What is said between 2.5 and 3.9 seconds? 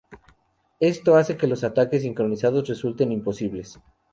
resulten imposibles.